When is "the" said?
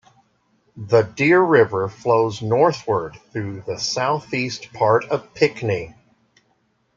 0.87-1.03, 3.67-3.77